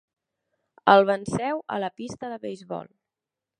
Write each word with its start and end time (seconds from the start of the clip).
El 0.93 1.05
venceu 1.09 1.61
a 1.77 1.79
la 1.85 1.91
pista 2.01 2.33
de 2.35 2.43
beisbol. 2.49 2.93